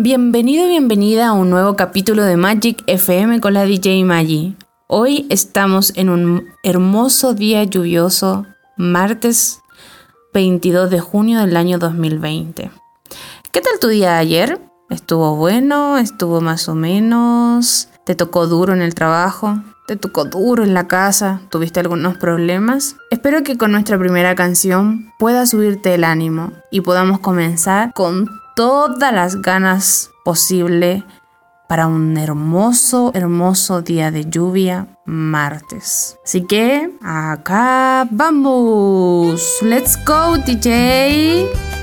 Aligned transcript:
Bienvenido 0.00 0.64
y 0.64 0.68
bienvenida 0.68 1.26
a 1.26 1.32
un 1.32 1.50
nuevo 1.50 1.74
capítulo 1.74 2.22
de 2.22 2.36
Magic 2.36 2.84
FM 2.86 3.40
con 3.40 3.52
la 3.52 3.64
DJ 3.64 4.04
Maggie. 4.04 4.54
Hoy 4.86 5.26
estamos 5.28 5.92
en 5.96 6.08
un 6.08 6.50
hermoso 6.62 7.34
día 7.34 7.64
lluvioso, 7.64 8.46
martes 8.76 9.58
22 10.32 10.88
de 10.88 11.00
junio 11.00 11.40
del 11.40 11.56
año 11.56 11.78
2020. 11.78 12.70
¿Qué 13.50 13.60
tal 13.60 13.80
tu 13.80 13.88
día 13.88 14.12
de 14.12 14.18
ayer? 14.18 14.60
¿Estuvo 14.88 15.34
bueno? 15.34 15.98
¿Estuvo 15.98 16.40
más 16.40 16.68
o 16.68 16.76
menos? 16.76 17.88
¿Te 18.04 18.14
tocó 18.14 18.46
duro 18.46 18.74
en 18.74 18.82
el 18.82 18.94
trabajo? 18.94 19.58
¿Te 19.88 19.96
tocó 19.96 20.26
duro 20.26 20.62
en 20.62 20.74
la 20.74 20.86
casa? 20.86 21.40
¿Tuviste 21.50 21.80
algunos 21.80 22.16
problemas? 22.18 22.94
Espero 23.10 23.42
que 23.42 23.58
con 23.58 23.72
nuestra 23.72 23.98
primera 23.98 24.36
canción 24.36 25.12
pueda 25.18 25.44
subirte 25.44 25.92
el 25.92 26.04
ánimo 26.04 26.52
y 26.70 26.82
podamos 26.82 27.18
comenzar 27.18 27.92
con 27.94 28.28
todas 28.58 29.12
las 29.12 29.40
ganas 29.40 30.10
posible 30.24 31.04
para 31.68 31.86
un 31.86 32.16
hermoso, 32.16 33.12
hermoso 33.14 33.82
día 33.82 34.10
de 34.10 34.28
lluvia 34.28 34.88
martes. 35.04 36.18
Así 36.24 36.42
que 36.44 36.90
acá 37.00 38.08
vamos. 38.10 39.58
Let's 39.62 39.96
go, 40.04 40.38
DJ. 40.38 41.77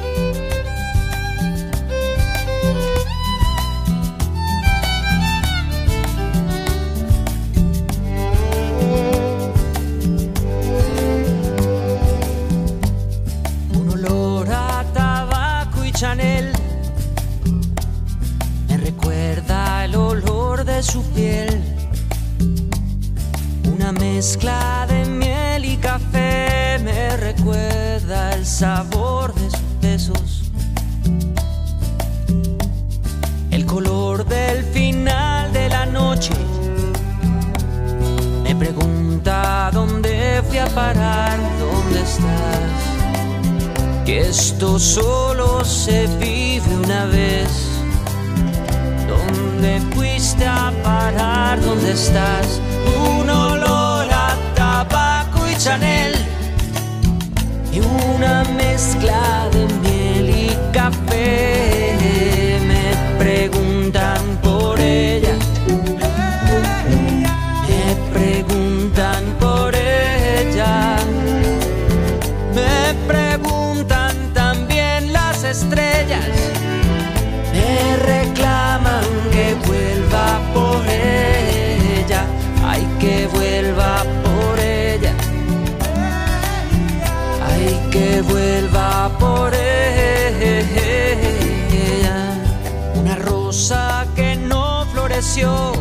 Rosa 93.46 94.08
que 94.16 94.36
no 94.36 94.88
floreció, 94.92 95.72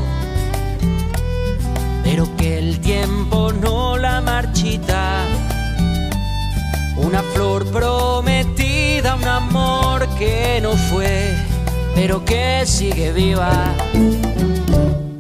pero 2.02 2.28
que 2.36 2.58
el 2.58 2.78
tiempo 2.80 3.52
no 3.52 3.96
la 3.96 4.20
marchita. 4.20 5.24
Una 6.96 7.22
flor 7.32 7.64
prometida, 7.72 9.14
un 9.14 9.24
amor 9.24 10.06
que 10.18 10.60
no 10.62 10.72
fue 10.90 11.34
pero 11.94 12.24
que 12.24 12.64
sigue 12.66 13.12
viva. 13.12 13.74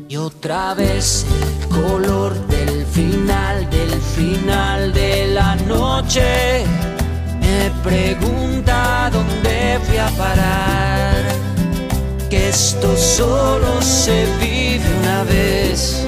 Y 0.08 0.16
otra 0.16 0.74
vez 0.74 1.24
el 1.40 1.68
color 1.68 2.34
del 2.48 2.84
final, 2.86 3.70
del 3.70 3.92
final 4.16 4.92
de 4.92 5.28
la 5.28 5.56
noche. 5.56 6.64
Me 7.40 7.70
pregunta 7.82 9.08
dónde 9.10 9.78
fui 9.86 9.96
a 9.96 10.08
parar. 10.10 11.33
Esto 12.54 12.96
solo 12.96 13.82
se 13.82 14.26
vive 14.38 14.84
una 15.02 15.24
vez. 15.24 16.03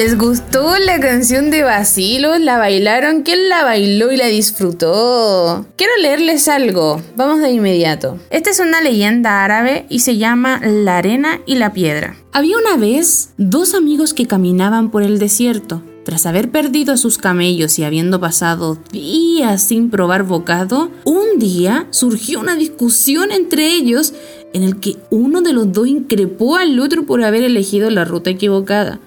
¿Les 0.00 0.16
gustó 0.16 0.78
la 0.78 0.98
canción 0.98 1.50
de 1.50 1.62
Basilos? 1.62 2.40
¿La 2.40 2.56
bailaron? 2.56 3.20
¿Quién 3.20 3.50
la 3.50 3.64
bailó 3.64 4.10
y 4.10 4.16
la 4.16 4.28
disfrutó? 4.28 5.66
Quiero 5.76 5.92
leerles 6.00 6.48
algo. 6.48 7.02
Vamos 7.16 7.42
de 7.42 7.50
inmediato. 7.50 8.18
Esta 8.30 8.48
es 8.48 8.60
una 8.60 8.80
leyenda 8.80 9.44
árabe 9.44 9.84
y 9.90 9.98
se 9.98 10.16
llama 10.16 10.58
La 10.64 10.96
arena 10.96 11.42
y 11.44 11.56
la 11.56 11.74
piedra. 11.74 12.16
Había 12.32 12.56
una 12.56 12.78
vez 12.78 13.34
dos 13.36 13.74
amigos 13.74 14.14
que 14.14 14.26
caminaban 14.26 14.90
por 14.90 15.02
el 15.02 15.18
desierto. 15.18 15.82
Tras 16.02 16.24
haber 16.24 16.50
perdido 16.50 16.94
a 16.94 16.96
sus 16.96 17.18
camellos 17.18 17.78
y 17.78 17.84
habiendo 17.84 18.18
pasado 18.20 18.78
días 18.90 19.62
sin 19.62 19.90
probar 19.90 20.22
bocado, 20.22 20.90
un 21.04 21.38
día 21.38 21.86
surgió 21.90 22.40
una 22.40 22.56
discusión 22.56 23.32
entre 23.32 23.66
ellos 23.66 24.14
en 24.54 24.62
el 24.62 24.80
que 24.80 24.96
uno 25.10 25.42
de 25.42 25.52
los 25.52 25.70
dos 25.72 25.88
increpó 25.88 26.56
al 26.56 26.80
otro 26.80 27.04
por 27.04 27.22
haber 27.22 27.42
elegido 27.42 27.90
la 27.90 28.06
ruta 28.06 28.30
equivocada, 28.30 28.98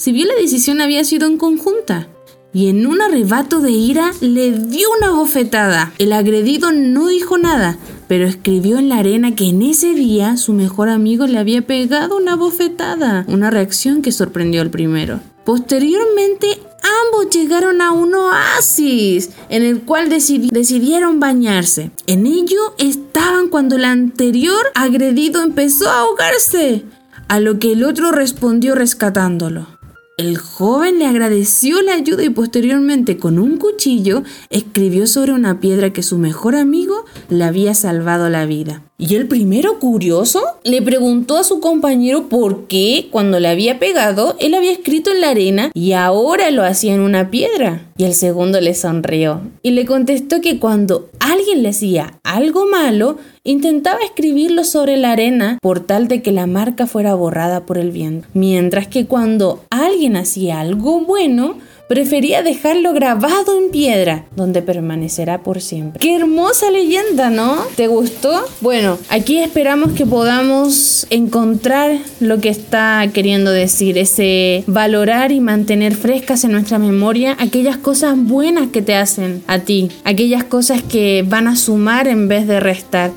si 0.00 0.12
bien 0.12 0.28
la 0.28 0.34
decisión 0.34 0.80
había 0.80 1.04
sido 1.04 1.26
en 1.26 1.36
conjunta. 1.36 2.08
Y 2.54 2.70
en 2.70 2.86
un 2.86 3.02
arrebato 3.02 3.60
de 3.60 3.70
ira 3.70 4.12
le 4.22 4.50
dio 4.50 4.88
una 4.98 5.10
bofetada. 5.10 5.92
El 5.98 6.14
agredido 6.14 6.72
no 6.72 7.08
dijo 7.08 7.36
nada, 7.36 7.76
pero 8.08 8.26
escribió 8.26 8.78
en 8.78 8.88
la 8.88 8.96
arena 8.96 9.36
que 9.36 9.50
en 9.50 9.60
ese 9.60 9.92
día 9.92 10.38
su 10.38 10.54
mejor 10.54 10.88
amigo 10.88 11.26
le 11.26 11.36
había 11.36 11.66
pegado 11.66 12.16
una 12.16 12.34
bofetada, 12.34 13.26
una 13.28 13.50
reacción 13.50 14.00
que 14.00 14.10
sorprendió 14.10 14.62
al 14.62 14.70
primero. 14.70 15.20
Posteriormente, 15.44 16.46
ambos 17.04 17.28
llegaron 17.28 17.82
a 17.82 17.92
un 17.92 18.14
oasis 18.14 19.28
en 19.50 19.62
el 19.62 19.82
cual 19.82 20.08
decidieron 20.08 21.20
bañarse. 21.20 21.90
En 22.06 22.26
ello 22.26 22.74
estaban 22.78 23.48
cuando 23.48 23.76
el 23.76 23.84
anterior 23.84 24.64
agredido 24.74 25.42
empezó 25.42 25.90
a 25.90 26.00
ahogarse, 26.00 26.84
a 27.28 27.38
lo 27.38 27.58
que 27.58 27.72
el 27.72 27.84
otro 27.84 28.12
respondió 28.12 28.74
rescatándolo. 28.74 29.79
El 30.20 30.36
joven 30.36 30.98
le 30.98 31.06
agradeció 31.06 31.80
la 31.80 31.94
ayuda 31.94 32.22
y 32.22 32.28
posteriormente 32.28 33.16
con 33.16 33.38
un 33.38 33.56
cuchillo 33.56 34.22
escribió 34.50 35.06
sobre 35.06 35.32
una 35.32 35.60
piedra 35.60 35.94
que 35.94 36.02
su 36.02 36.18
mejor 36.18 36.56
amigo 36.56 37.06
le 37.30 37.42
había 37.42 37.72
salvado 37.74 38.28
la 38.28 38.44
vida. 38.44 38.82
Y 38.98 39.14
el 39.14 39.28
primero, 39.28 39.78
curioso, 39.78 40.42
le 40.62 40.82
preguntó 40.82 41.38
a 41.38 41.42
su 41.42 41.60
compañero 41.60 42.28
por 42.28 42.66
qué, 42.66 43.08
cuando 43.10 43.40
le 43.40 43.48
había 43.48 43.78
pegado, 43.78 44.36
él 44.40 44.52
había 44.52 44.72
escrito 44.72 45.10
en 45.10 45.22
la 45.22 45.30
arena 45.30 45.70
y 45.72 45.92
ahora 45.92 46.50
lo 46.50 46.64
hacía 46.64 46.92
en 46.92 47.00
una 47.00 47.30
piedra. 47.30 47.86
Y 47.96 48.04
el 48.04 48.12
segundo 48.12 48.60
le 48.60 48.74
sonrió 48.74 49.40
y 49.62 49.70
le 49.70 49.86
contestó 49.86 50.42
que 50.42 50.58
cuando 50.58 51.08
alguien 51.32 51.62
le 51.62 51.70
hacía 51.70 52.20
algo 52.24 52.66
malo, 52.66 53.16
intentaba 53.44 54.00
escribirlo 54.04 54.64
sobre 54.64 54.96
la 54.96 55.12
arena 55.12 55.58
por 55.62 55.80
tal 55.80 56.08
de 56.08 56.22
que 56.22 56.32
la 56.32 56.46
marca 56.46 56.86
fuera 56.86 57.14
borrada 57.14 57.66
por 57.66 57.78
el 57.78 57.90
viento. 57.90 58.28
Mientras 58.34 58.88
que 58.88 59.06
cuando 59.06 59.64
alguien 59.70 60.16
hacía 60.16 60.60
algo 60.60 61.00
bueno, 61.00 61.56
prefería 61.90 62.44
dejarlo 62.44 62.92
grabado 62.92 63.58
en 63.58 63.72
piedra, 63.72 64.24
donde 64.36 64.62
permanecerá 64.62 65.42
por 65.42 65.60
siempre. 65.60 65.98
Qué 65.98 66.14
hermosa 66.14 66.70
leyenda, 66.70 67.30
¿no? 67.30 67.64
¿Te 67.74 67.88
gustó? 67.88 68.44
Bueno, 68.60 68.96
aquí 69.08 69.38
esperamos 69.38 69.90
que 69.94 70.06
podamos 70.06 71.08
encontrar 71.10 71.98
lo 72.20 72.40
que 72.40 72.48
está 72.48 73.04
queriendo 73.12 73.50
decir, 73.50 73.98
ese 73.98 74.62
valorar 74.68 75.32
y 75.32 75.40
mantener 75.40 75.96
frescas 75.96 76.44
en 76.44 76.52
nuestra 76.52 76.78
memoria 76.78 77.36
aquellas 77.40 77.76
cosas 77.76 78.14
buenas 78.16 78.68
que 78.68 78.82
te 78.82 78.94
hacen 78.94 79.42
a 79.48 79.58
ti, 79.58 79.90
aquellas 80.04 80.44
cosas 80.44 80.82
que 80.84 81.24
van 81.26 81.48
a 81.48 81.56
sumar 81.56 82.06
en 82.06 82.28
vez 82.28 82.46
de 82.46 82.60
restar. 82.60 83.10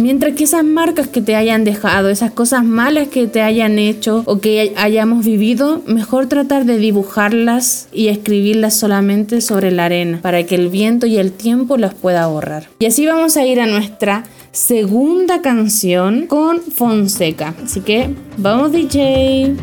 Mientras 0.00 0.34
que 0.34 0.44
esas 0.44 0.64
marcas 0.64 1.08
que 1.08 1.20
te 1.20 1.36
hayan 1.36 1.62
dejado, 1.62 2.08
esas 2.08 2.30
cosas 2.30 2.64
malas 2.64 3.08
que 3.08 3.26
te 3.26 3.42
hayan 3.42 3.78
hecho 3.78 4.22
o 4.24 4.38
que 4.38 4.72
hayamos 4.76 5.26
vivido, 5.26 5.82
mejor 5.86 6.26
tratar 6.26 6.64
de 6.64 6.78
dibujarlas 6.78 7.86
y 7.92 8.08
escribirlas 8.08 8.74
solamente 8.74 9.42
sobre 9.42 9.70
la 9.70 9.84
arena 9.84 10.20
para 10.22 10.44
que 10.44 10.54
el 10.54 10.70
viento 10.70 11.06
y 11.06 11.18
el 11.18 11.32
tiempo 11.32 11.76
las 11.76 11.92
pueda 11.92 12.26
borrar. 12.28 12.68
Y 12.78 12.86
así 12.86 13.04
vamos 13.04 13.36
a 13.36 13.44
ir 13.44 13.60
a 13.60 13.66
nuestra 13.66 14.24
segunda 14.52 15.42
canción 15.42 16.26
con 16.26 16.62
Fonseca. 16.62 17.54
Así 17.62 17.82
que 17.82 18.08
vamos 18.38 18.72
DJ. 18.72 19.54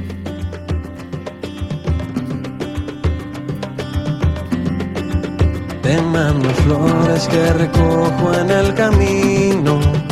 Te 5.82 6.02
mando 6.04 6.50
flores 6.50 7.28
que 7.28 7.54
recojo 7.54 8.34
en 8.40 8.52
el 8.52 8.74
camino 8.76 10.07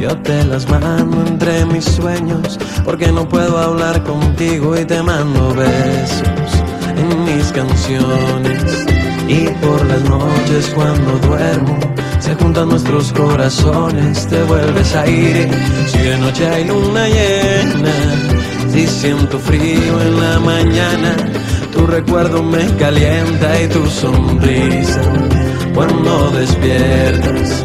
yo 0.00 0.16
te 0.18 0.44
las 0.44 0.68
mando 0.68 1.26
entre 1.26 1.64
mis 1.66 1.84
sueños, 1.84 2.58
porque 2.84 3.10
no 3.10 3.28
puedo 3.28 3.58
hablar 3.58 4.02
contigo 4.04 4.78
y 4.78 4.84
te 4.84 5.02
mando 5.02 5.54
besos 5.54 6.62
en 6.96 7.24
mis 7.24 7.50
canciones. 7.52 8.86
Y 9.28 9.48
por 9.60 9.84
las 9.86 10.02
noches 10.04 10.72
cuando 10.74 11.18
duermo, 11.26 11.78
se 12.20 12.34
juntan 12.36 12.68
nuestros 12.68 13.12
corazones, 13.12 14.26
te 14.28 14.42
vuelves 14.44 14.94
a 14.94 15.06
ir. 15.06 15.48
Si 15.88 15.98
de 15.98 16.18
noche 16.18 16.48
hay 16.48 16.64
luna 16.64 17.08
llena, 17.08 17.92
si 18.72 18.86
siento 18.86 19.38
frío 19.38 20.00
en 20.00 20.20
la 20.20 20.38
mañana, 20.38 21.16
tu 21.72 21.86
recuerdo 21.86 22.42
me 22.42 22.64
calienta 22.76 23.62
y 23.62 23.68
tu 23.68 23.86
sonrisa 23.86 25.02
cuando 25.74 26.30
despiertas 26.30 27.64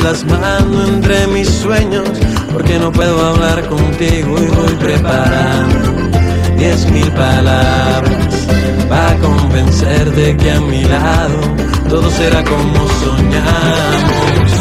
Las 0.00 0.24
mando 0.24 0.84
entre 0.86 1.26
mis 1.28 1.48
sueños, 1.48 2.08
porque 2.52 2.78
no 2.78 2.90
puedo 2.92 3.26
hablar 3.26 3.66
contigo 3.68 4.36
y 4.38 4.46
voy 4.46 4.74
preparando 4.80 6.18
diez 6.56 6.90
mil 6.90 7.10
palabras 7.12 8.46
para 8.88 9.16
convencerte 9.18 10.36
que 10.36 10.50
a 10.50 10.60
mi 10.60 10.84
lado 10.84 11.40
todo 11.88 12.10
será 12.10 12.42
como 12.44 12.88
soñamos. 13.00 14.52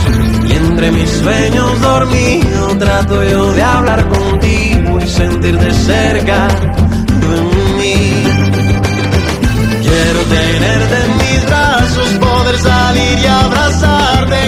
Y 0.50 0.54
entre 0.54 0.92
mis 0.92 1.10
sueños 1.10 1.82
dormido 1.82 2.78
trato 2.78 3.24
yo 3.24 3.54
de 3.54 3.62
hablar 3.62 4.08
contigo 4.10 5.00
y 5.00 5.08
sentir 5.08 5.58
de 5.58 5.74
cerca 5.74 6.48
de 6.48 7.42
mí. 7.78 8.24
Quiero 9.82 10.22
tenerte 10.38 10.96
en 11.06 11.18
mis 11.18 11.46
brazos, 11.46 12.10
poder 12.20 12.58
salir 12.58 13.20
y 13.20 13.26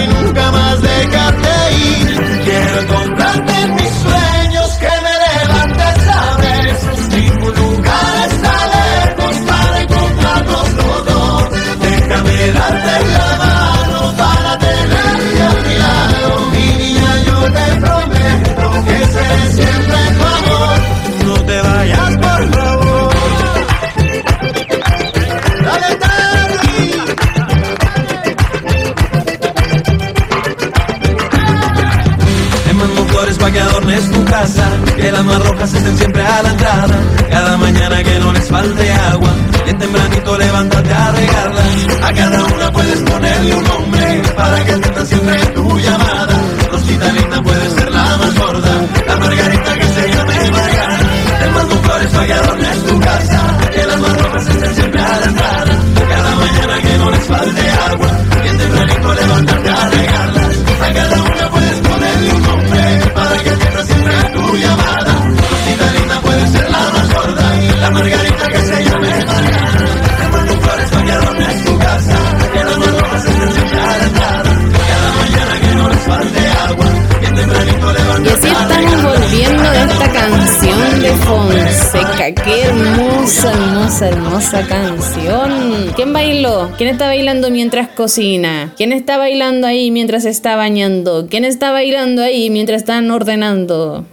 nunca 0.08 0.50
más 0.50 0.82
dejarte 0.82 1.72
ir. 1.72 2.40
Quiero 2.44 2.80
encontrarte 2.80 3.52
en 3.62 3.74
mis 3.74 3.92
sueños, 4.04 4.68
que 4.82 4.92
me 5.04 5.14
levantes 5.24 6.08
a 6.08 6.36
besos. 6.36 7.08
Ningún 7.08 7.54
lugar 7.54 8.28
está 8.30 8.56
lejos 8.76 9.36
para 9.50 9.80
encontrarnos 9.82 10.68
los. 10.74 11.50
Déjame 11.80 12.52
darte 12.52 12.94
la 13.18 13.23
hermosa, 84.02 84.08
hermosa, 84.08 84.66
canción. 84.66 85.92
¿Quién 85.94 86.12
bailó? 86.12 86.72
¿Quién 86.76 86.90
está 86.90 87.06
bailando 87.06 87.48
mientras 87.50 87.88
cocina? 87.90 88.74
¿Quién 88.76 88.92
está 88.92 89.18
bailando 89.18 89.68
ahí 89.68 89.92
mientras 89.92 90.24
está 90.24 90.56
bañando? 90.56 91.28
¿Quién 91.30 91.44
está 91.44 91.70
bailando 91.70 92.22
ahí 92.22 92.50
mientras 92.50 92.82
están 92.82 93.08
ordenando? 93.12 94.04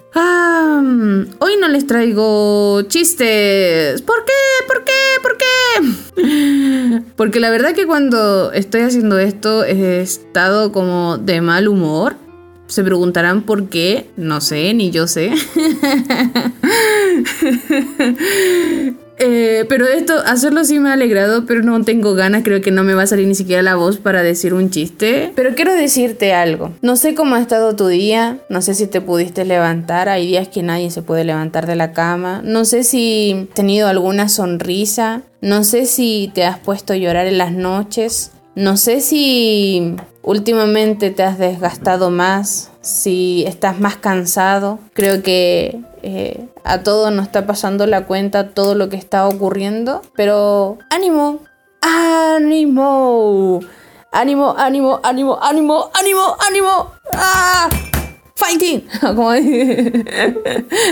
Hoy 1.40 1.54
no 1.60 1.68
les 1.68 1.88
traigo 1.88 2.84
chistes. 2.84 4.04
¿Por 4.04 4.24
qué? 4.26 4.34
¿Por 4.68 4.84
qué? 4.84 4.92
¿Por 5.24 5.38
qué? 5.38 5.48
Porque 7.16 7.40
la 7.40 7.50
verdad 7.50 7.74
que 7.74 7.88
cuando 7.88 8.52
estoy 8.52 8.82
haciendo 8.82 9.18
esto 9.18 9.64
he 9.64 10.02
estado 10.02 10.72
como 10.72 11.18
de 11.18 11.42
mal 11.42 11.68
humor. 11.68 12.18
Se 12.68 12.84
preguntarán 12.84 13.42
por 13.42 13.68
qué, 13.68 14.12
no 14.16 14.42
sé, 14.42 14.74
ni 14.74 14.92
yo 14.92 15.08
sé. 15.08 15.34
Eh, 19.24 19.66
pero 19.70 19.88
esto, 19.88 20.16
hacerlo 20.26 20.64
sí 20.66 20.80
me 20.80 20.90
ha 20.90 20.94
alegrado, 20.94 21.46
pero 21.46 21.62
no 21.62 21.84
tengo 21.84 22.16
ganas, 22.16 22.42
creo 22.44 22.60
que 22.60 22.72
no 22.72 22.84
me 22.84 22.96
va 22.96 23.04
a 23.04 23.08
salir 23.08 23.28
ni 23.28 23.36
siquiera 23.36 23.62
la 23.62 23.76
voz 23.76 23.98
para 23.98 24.24
decir 24.24 24.56
un 24.56 24.72
chiste. 24.72 25.32
Pero 25.36 25.54
quiero 25.54 25.76
decirte 25.76 26.34
algo. 26.34 26.74
No 26.82 26.96
sé 26.96 27.14
cómo 27.14 27.36
ha 27.36 27.40
estado 27.40 27.76
tu 27.76 27.86
día, 27.86 28.40
no 28.50 28.64
sé 28.64 28.74
si 28.74 28.88
te 28.88 29.00
pudiste 29.00 29.46
levantar, 29.46 30.10
hay 30.10 30.26
días 30.26 30.48
que 30.48 30.64
nadie 30.64 30.90
se 30.90 31.04
puede 31.04 31.24
levantar 31.24 31.68
de 31.68 31.76
la 31.76 31.92
cama, 31.92 32.42
no 32.44 32.66
sé 32.66 32.84
si 32.84 33.48
has 33.50 33.54
tenido 33.54 33.88
alguna 33.88 34.28
sonrisa, 34.28 35.22
no 35.40 35.64
sé 35.64 35.86
si 35.86 36.32
te 36.34 36.44
has 36.44 36.58
puesto 36.58 36.94
a 36.94 36.98
llorar 36.98 37.28
en 37.28 37.38
las 37.38 37.52
noches, 37.52 38.32
no 38.56 38.78
sé 38.78 39.02
si 39.02 39.96
últimamente 40.24 41.10
te 41.10 41.24
has 41.24 41.38
desgastado 41.38 42.10
más, 42.10 42.72
si 42.82 43.46
estás 43.48 43.80
más 43.80 43.98
cansado. 43.98 44.80
Creo 44.94 45.24
que 45.24 45.82
eh, 46.04 46.48
a 46.64 46.84
todos 46.84 47.12
nos 47.12 47.28
está 47.28 47.46
pasando 47.46 47.88
la 47.88 48.06
cuenta 48.06 48.50
todo 48.50 48.76
lo 48.76 48.90
que 48.90 48.98
está 48.98 49.28
ocurriendo. 49.28 50.02
Pero 50.16 50.78
ánimo, 50.90 51.40
ánimo, 51.82 53.60
ánimo, 54.12 54.56
ánimo, 54.58 55.00
ánimo, 55.04 55.40
ánimo, 55.42 55.90
ánimo, 55.94 56.36
ánimo. 56.40 56.92
¡Ah! 57.14 57.70
Fighting. 58.42 58.88
Como 59.02 59.34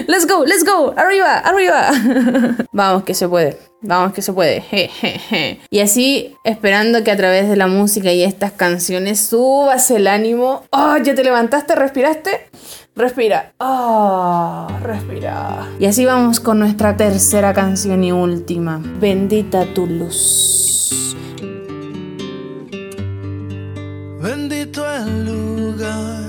let's 0.07 0.27
go, 0.27 0.45
let's 0.45 0.63
go. 0.63 0.93
Arriba, 0.95 1.39
arriba. 1.39 1.89
Vamos 2.71 3.03
que 3.03 3.15
se 3.15 3.27
puede. 3.27 3.57
Vamos 3.81 4.13
que 4.13 4.21
se 4.21 4.31
puede. 4.33 4.63
Y 5.71 5.79
así, 5.79 6.35
esperando 6.43 7.03
que 7.03 7.09
a 7.09 7.17
través 7.17 7.49
de 7.49 7.55
la 7.55 7.65
música 7.65 8.11
y 8.11 8.23
estas 8.23 8.51
canciones 8.51 9.19
subas 9.19 9.89
el 9.89 10.05
ánimo. 10.05 10.63
Oh, 10.69 10.97
ya 10.97 11.15
te 11.15 11.23
levantaste, 11.23 11.73
respiraste. 11.75 12.49
Respira. 12.95 13.53
Oh, 13.59 14.67
respira. 14.83 15.69
Y 15.79 15.87
así 15.87 16.05
vamos 16.05 16.39
con 16.39 16.59
nuestra 16.59 16.97
tercera 16.97 17.53
canción 17.53 18.03
y 18.03 18.11
última. 18.11 18.79
Bendita 18.99 19.65
tu 19.73 19.87
luz. 19.87 21.15
Bendito 24.21 24.85
el 24.93 25.25
lugar 25.25 26.28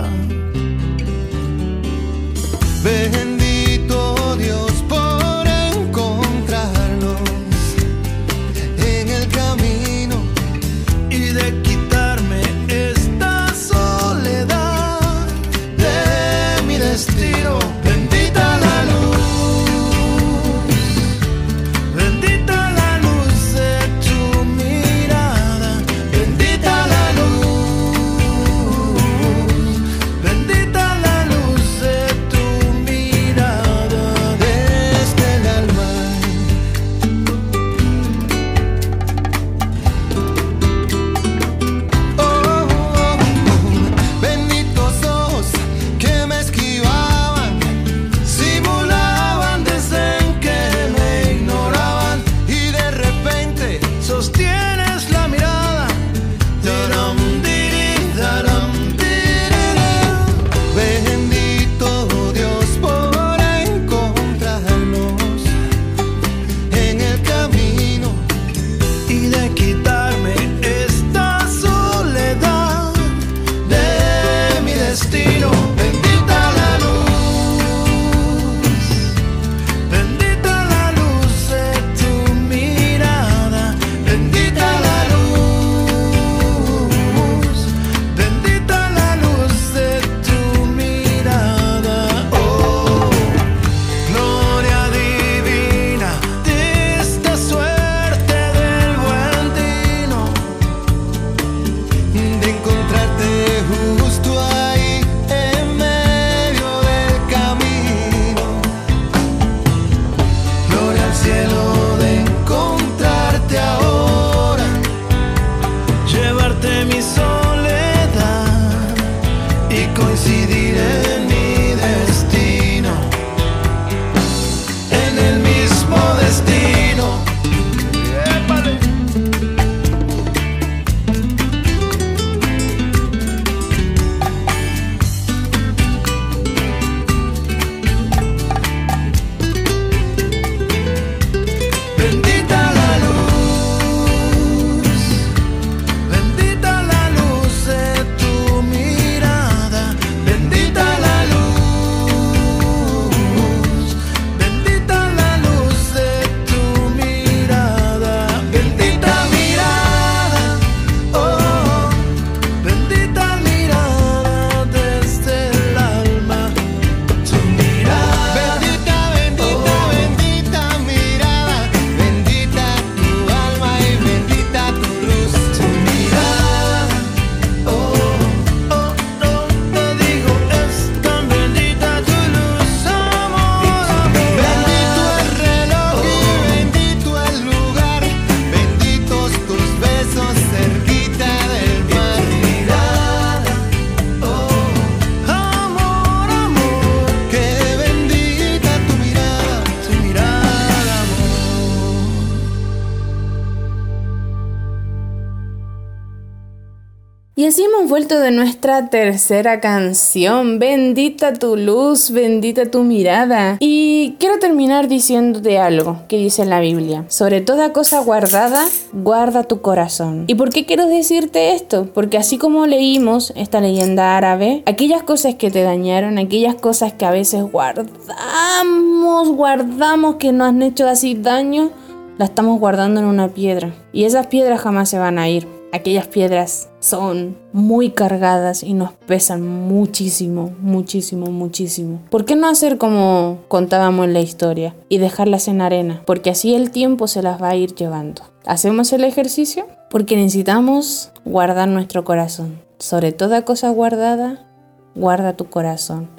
De 208.07 208.31
nuestra 208.31 208.89
tercera 208.89 209.59
canción, 209.59 210.57
Bendita 210.57 211.33
tu 211.33 211.55
luz, 211.55 212.09
bendita 212.09 212.65
tu 212.65 212.83
mirada. 212.83 213.57
Y 213.59 214.15
quiero 214.19 214.39
terminar 214.39 214.87
diciéndote 214.87 215.59
algo 215.59 216.01
que 216.07 216.17
dice 216.17 216.41
en 216.41 216.49
la 216.49 216.59
Biblia. 216.59 217.05
Sobre 217.09 217.41
toda 217.41 217.73
cosa 217.73 217.99
guardada, 217.99 218.65
guarda 218.91 219.43
tu 219.43 219.61
corazón. 219.61 220.25
¿Y 220.27 220.33
por 220.33 220.49
qué 220.49 220.65
quiero 220.65 220.87
decirte 220.87 221.53
esto? 221.53 221.89
Porque 221.93 222.17
así 222.17 222.39
como 222.39 222.65
leímos 222.65 223.33
esta 223.35 223.61
leyenda 223.61 224.17
árabe, 224.17 224.63
aquellas 224.65 225.03
cosas 225.03 225.35
que 225.35 225.51
te 225.51 225.61
dañaron, 225.61 226.17
aquellas 226.17 226.55
cosas 226.55 226.93
que 226.93 227.05
a 227.05 227.11
veces 227.11 227.43
guardamos, 227.43 229.29
guardamos 229.29 230.15
que 230.15 230.31
nos 230.31 230.49
han 230.49 230.63
hecho 230.63 230.87
así 230.87 231.13
daño, 231.13 231.69
la 232.17 232.25
estamos 232.25 232.59
guardando 232.59 232.99
en 232.99 233.05
una 233.05 233.27
piedra. 233.27 233.73
Y 233.93 234.05
esas 234.05 234.27
piedras 234.27 234.61
jamás 234.61 234.89
se 234.89 234.97
van 234.97 235.19
a 235.19 235.29
ir 235.29 235.60
aquellas 235.71 236.07
piedras 236.07 236.69
son 236.79 237.37
muy 237.53 237.91
cargadas 237.91 238.63
y 238.63 238.73
nos 238.73 238.93
pesan 238.93 239.47
muchísimo, 239.47 240.53
muchísimo, 240.59 241.27
muchísimo. 241.27 242.01
¿Por 242.09 242.25
qué 242.25 242.35
no 242.35 242.47
hacer 242.47 242.77
como 242.77 243.39
contábamos 243.47 244.05
en 244.05 244.13
la 244.13 244.21
historia 244.21 244.75
y 244.89 244.97
dejarlas 244.97 245.47
en 245.47 245.61
arena? 245.61 246.01
Porque 246.05 246.29
así 246.29 246.55
el 246.55 246.71
tiempo 246.71 247.07
se 247.07 247.21
las 247.21 247.41
va 247.41 247.49
a 247.49 247.55
ir 247.55 247.75
llevando. 247.75 248.23
¿Hacemos 248.45 248.91
el 248.93 249.03
ejercicio? 249.03 249.67
Porque 249.89 250.15
necesitamos 250.15 251.11
guardar 251.25 251.67
nuestro 251.67 252.03
corazón. 252.03 252.61
Sobre 252.79 253.11
toda 253.11 253.45
cosa 253.45 253.69
guardada, 253.69 254.47
guarda 254.95 255.37
tu 255.37 255.49
corazón. 255.49 256.09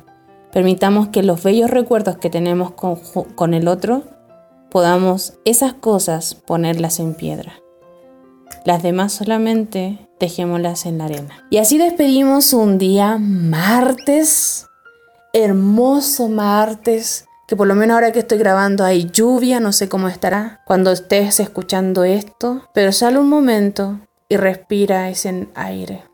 Permitamos 0.53 1.09
que 1.09 1.23
los 1.23 1.43
bellos 1.43 1.71
recuerdos 1.71 2.19
que 2.19 2.29
tenemos 2.29 2.73
con, 2.73 3.55
el 3.55 3.69
otro, 3.69 4.03
podamos 4.71 5.35
esas 5.45 5.73
cosas 5.73 6.35
ponerlas 6.35 7.01
en 7.01 7.15
piedra. 7.15 7.62
Las 8.65 8.83
demás 8.83 9.13
solamente 9.13 10.09
dejémoslas 10.21 10.87
en 10.87 10.99
la 10.99 11.07
arena. 11.07 11.47
Y 11.51 11.59
así 11.59 11.79
despedimos 11.79 12.53
un 12.53 12.79
día 12.79 13.19
martes, 13.19 14.67
hermoso 15.33 16.29
martes, 16.29 17.27
que 17.49 17.57
por 17.57 17.67
lo 17.67 17.75
menos 17.75 17.95
ahora 17.95 18.13
que 18.13 18.21
estoy 18.21 18.39
grabando 18.39 18.85
hay 18.85 19.11
lluvia, 19.11 19.61
no 19.61 19.73
sé 19.73 19.89
cómo 19.89 20.09
estará 20.09 20.61
cuando 20.65 20.93
estés 20.93 21.41
escuchando 21.41 22.05
esto, 22.05 22.69
pero 22.73 22.93
sale 22.93 23.19
un 23.19 23.29
momento 23.29 24.01
y 24.29 24.37
respira 24.37 25.11
ese 25.11 25.49
aire 25.55 26.05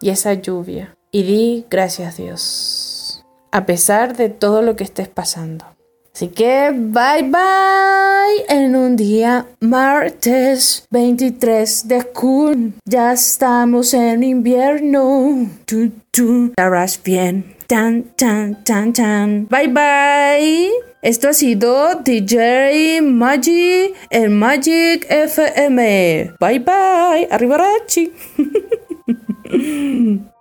y 0.00 0.10
esa 0.10 0.34
lluvia 0.34 0.96
y 1.10 1.22
di 1.22 1.66
gracias 1.70 2.14
a 2.14 2.22
Dios, 2.22 3.24
a 3.52 3.64
pesar 3.64 4.16
de 4.16 4.28
todo 4.28 4.60
lo 4.60 4.76
que 4.76 4.84
estés 4.84 5.08
pasando. 5.08 5.64
Así 6.12 6.28
que 6.28 6.70
bye 6.72 7.22
bye 7.22 8.15
en 8.48 8.76
un 8.76 8.96
día 8.96 9.46
martes 9.60 10.86
23 10.90 11.88
de 11.88 12.06
junio. 12.14 12.72
Ya 12.84 13.12
estamos 13.12 13.94
en 13.94 14.22
invierno. 14.22 15.48
Tu, 15.64 15.90
tu, 16.10 16.46
estarás 16.46 17.00
bien. 17.02 17.56
Tan, 17.66 18.04
tan, 18.16 18.62
tan, 18.64 18.92
tan. 18.92 19.46
Bye 19.48 19.68
bye. 19.68 20.70
Esto 21.02 21.28
ha 21.28 21.32
sido 21.32 22.00
DJ 22.04 23.00
Magic 23.02 23.94
en 24.10 24.38
Magic 24.38 25.06
FM. 25.08 26.32
Bye 26.40 26.58
bye. 26.60 27.28
Arrivederci. 27.30 28.12